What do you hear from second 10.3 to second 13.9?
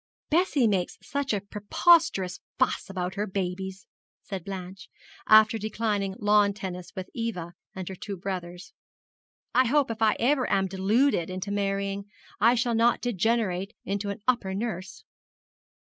I am deluded into marrying, I shall not degenerate